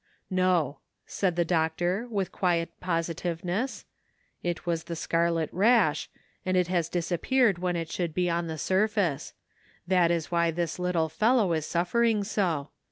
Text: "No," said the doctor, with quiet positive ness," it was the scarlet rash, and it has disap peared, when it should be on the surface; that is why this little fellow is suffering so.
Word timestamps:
"No," 0.31 0.79
said 1.05 1.35
the 1.35 1.45
doctor, 1.45 2.07
with 2.09 2.31
quiet 2.31 2.71
positive 2.79 3.45
ness," 3.45 3.85
it 4.41 4.65
was 4.65 4.85
the 4.85 4.95
scarlet 4.95 5.47
rash, 5.51 6.09
and 6.43 6.57
it 6.57 6.69
has 6.69 6.89
disap 6.89 7.21
peared, 7.21 7.59
when 7.59 7.75
it 7.75 7.91
should 7.91 8.15
be 8.15 8.27
on 8.27 8.47
the 8.47 8.57
surface; 8.57 9.33
that 9.85 10.09
is 10.09 10.31
why 10.31 10.49
this 10.49 10.79
little 10.79 11.07
fellow 11.07 11.53
is 11.53 11.67
suffering 11.67 12.23
so. 12.23 12.71